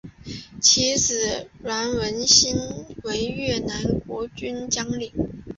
[0.59, 2.55] 其子阮文馨
[3.03, 5.11] 为越南国军将领。